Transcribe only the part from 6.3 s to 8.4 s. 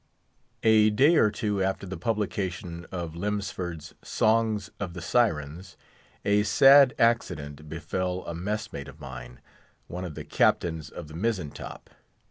sad accident befell a